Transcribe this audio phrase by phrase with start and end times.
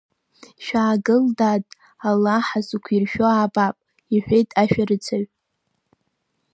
[0.63, 1.63] Шәаагыл, дад,
[2.07, 3.75] аллаҳ ҳзықәиршәо аабап,—
[4.15, 5.25] иҳәеит ашәарыцаҩ.